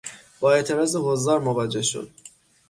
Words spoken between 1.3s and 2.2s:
مواجه شد.